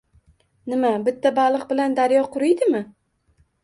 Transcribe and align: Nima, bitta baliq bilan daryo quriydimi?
Nima, 0.73 0.91
bitta 1.09 1.33
baliq 1.41 1.69
bilan 1.71 2.01
daryo 2.03 2.27
quriydimi? 2.37 2.87